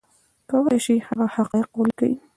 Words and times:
کولی 0.49 0.77
شي 0.85 0.95
هغه 1.07 1.25
حقایق 1.35 1.69
ولیکي 1.75 2.11